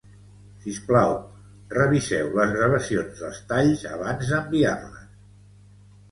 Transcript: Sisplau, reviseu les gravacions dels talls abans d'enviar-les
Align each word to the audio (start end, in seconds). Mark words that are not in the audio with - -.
Sisplau, 0.61 1.11
reviseu 1.73 2.31
les 2.39 2.53
gravacions 2.55 3.19
dels 3.25 3.41
talls 3.51 3.83
abans 3.91 4.31
d'enviar-les 4.31 5.05